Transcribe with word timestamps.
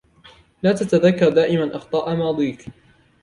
لا 0.63 0.71
تتذكر 0.73 1.29
دائما 1.29 1.75
أخطاء 1.75 2.15
ماضيك. 2.15 2.65